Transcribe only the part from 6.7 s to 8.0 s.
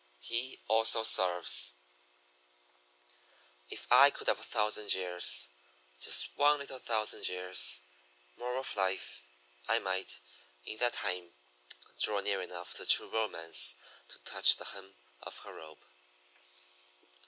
thousand years